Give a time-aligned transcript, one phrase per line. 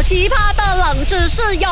[0.00, 1.68] 好奇葩的冷知识哟！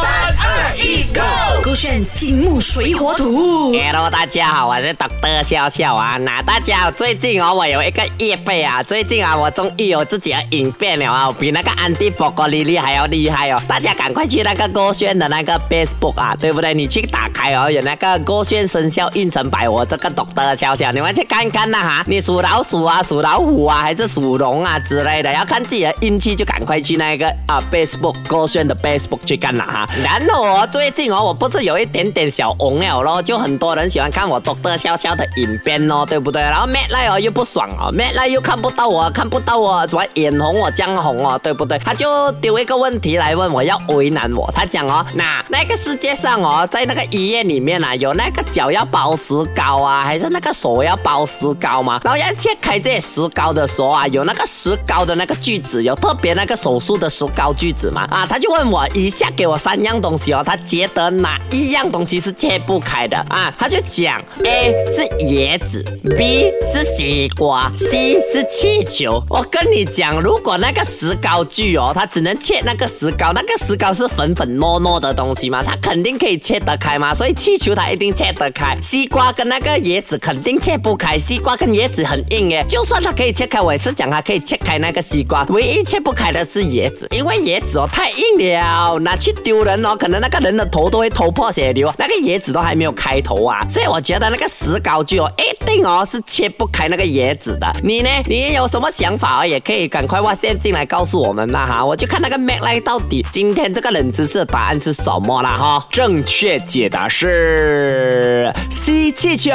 [0.00, 1.64] 三二一，Go！
[1.64, 3.72] 勾选金木水火土。
[3.72, 5.42] Hello，大家好，我是 Dr.
[5.42, 6.16] 笑笑啊。
[6.18, 13.60] 那大家好最近哦，我有一个业费啊，最近啊，我终于有自己的影片了啊，比那个安迪波格丽丽还要厉害哦。
[13.66, 16.72] 大家赶快去那个勾选的那个 Facebook 啊，对不对？
[16.72, 20.56] 你去打开哦，有那个勾选生肖运程百，我这个 Dr.
[20.56, 22.04] 笑笑，你们去看看呐、哈。
[22.06, 29.88] 你属老鼠啊，属老虎啊，还是属龙啊之类的，要看自己的运气就赶快去那个啊 Facebook 勾选的 Facebook 去看啦哈。
[30.02, 34.76] 然后哦，最近哦，我不是有一点点小红了咯，就很多人喜欢看我 Dr.
[34.76, 36.40] 笑笑的影片哦，对不对？
[36.42, 41.78] 然后 Matt 赖哦又不爽哦，Matt 赖又看不到我，看不到我，怎么眼红我江红哦，对不对？
[41.78, 44.50] 他就丢一个问题来问我，要为难我。
[44.54, 52.00] 他讲哦，那那个世界上哦，在那个医院里面啊，有那个脚要包石膏啊，还是那个手要包石膏吗？
[52.04, 58.02] 然后要切开这些石膏的时候啊，有那个石膏的那个锯子，有特别那个手术的石膏锯子嘛？
[58.10, 63.52] 啊，他就问我一下给我三样东西哦，他觉得哪一样东西是切不开的啊？
[63.56, 65.82] 他就讲 A 是椰子
[66.16, 69.22] ，B 是西瓜，C 是气球。
[69.28, 78.76] 我跟你讲，如果那个石膏锯哦，它只能切那个石膏，那个石膏是粉粉糯糯的东西嘛，它肯定可以切得开嘛，所以气球它一定切得开。
[78.82, 97.70] 西瓜跟那个椰子肯定切不开，西瓜跟椰子很硬耶，就算它可以切开，我也是讲它可以切开那个西瓜，唯一切不开的是椰子，因为椰子哦太硬了，拿去丢人哦，可能那个人的头都会头破血流，那个椰子都还没有开头啊，所以我觉得那个石膏锯哦，一定哦是切不开那个椰子的。
[97.84, 98.08] 你呢？
[98.24, 99.46] 你有什么想法哦？
[99.46, 105.86] 也可以赶快 WhatsApp 进来告诉我们啦哈，我就看那个 Mac 来到底今天这个冷知识的答案是什么啦哈。
[105.90, 109.50] 正确解答是 C 气球。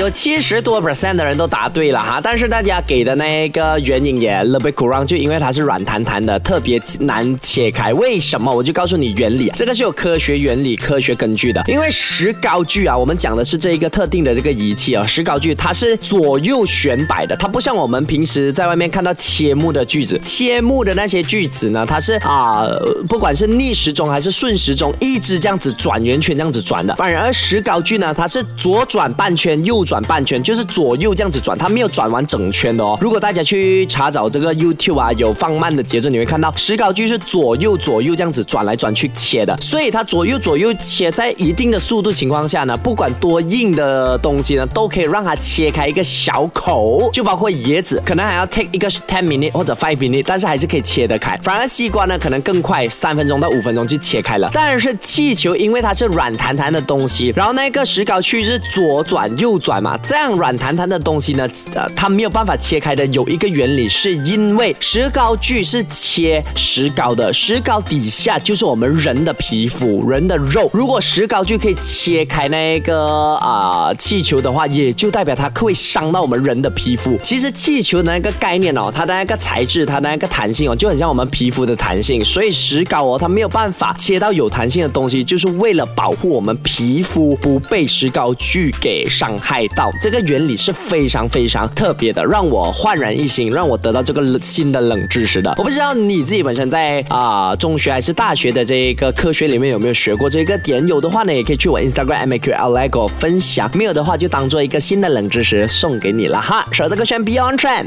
[0.00, 7.92] 有七十多 percent 的人都答对了哈，但是大家给的那个原因也 little bit wrong，就因为它是软弹弹的，特别难切开。
[7.92, 8.50] 为什么？
[8.50, 11.62] 我就告诉你原理，这个是有科学原理、科学根据的。
[11.66, 22.66] 因为石膏锯啊，我们讲的是这一个特定的这个仪器啊，石膏锯它是左右旋摆的，它不像我们平时在外面看到切木的锯子，切木的那些锯子呢，它是啊、
[23.06, 26.94] 不管是逆时钟还是顺时钟，一直这样子转圆圈这样子转的。
[26.96, 32.98] 反而石膏锯呢，它是左转半圈，右转半圈，就是左右这样子转，它没有转完整圈的哦。
[33.00, 51.38] 如果大家去查找这个 YouTube 啊，有放慢的节奏，你会看到石膏锯是左右左右这样子转来转去切的，所以它左右左右切，在一定的速度情况下呢，不管多硬的东西呢，都可以让它切开一个小口，就包括椰子，可能还要 take 一个 ten minute 或者 five minute，但是还是可以切得开。
[51.42, 54.50] 反而西瓜呢，可能更快，三分钟到五分钟就切开了。
[54.52, 70.70] 但是气球因为它是软弹弹的东西，然后那个石膏区是左转右转嘛，这样软弹弹的东西呢，呃，它没有办法切开的，有一个原理，是因为石膏锯是切石膏的，石膏底下就是我们人的皮肤、人的肉。
[70.72, 77.18] 如果石膏锯可以切开那个啊、气球的话，也就代表它会伤到我们人的皮肤。
[77.22, 82.24] 其实气球的那个概念哦，它的那个材质、它的那个弹性哦，就很像我们皮肤的弹性。
[82.24, 89.90] 所以石膏哦，它没有办法切到有弹性的东西，就是为了保护我们皮肤不被石膏锯给伤害到。
[90.00, 95.54] 这个原理是非常非常特别的，让我焕然一新，让我得到这个新的冷知识的。
[95.58, 100.86] 我不知道你自己本身在啊、中学还是大学的这个科学里面有没有学过这个点？
[100.86, 106.66] 有的话呢，也可以去我 Instagram M A Q L I 给我分享；没有的话，就当做一个新的冷知识送给你了哈。
[106.72, 107.86] 手这个选 Beyond Trend。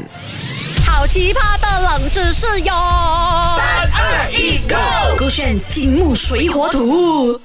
[0.84, 2.72] 好奇葩的冷知识哟！
[3.56, 5.18] 三二一，Go！
[5.18, 7.38] 勾选金木水火土。